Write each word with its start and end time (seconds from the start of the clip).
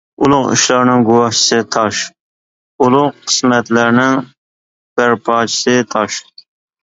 ئۇلۇغ 0.25 0.45
ئىشلارنىڭ 0.53 1.03
گۇۋاھچىسى 1.09 1.57
تاش، 1.75 1.99
ئۇلۇغ 2.85 3.11
قىسمەتلەرنىڭ 3.31 4.17
بەرپاچىسى 5.01 5.77
تاش. 5.93 6.19